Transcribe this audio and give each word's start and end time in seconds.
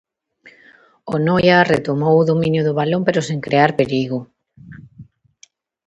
O 1.13 1.15
Noia 1.27 1.67
retomou 1.73 2.15
o 2.19 2.27
dominio 2.31 2.61
do 2.67 2.73
balón 2.79 3.01
pero 3.07 3.25
sen 3.27 3.39
crear 3.45 3.71
perigo. 3.81 4.19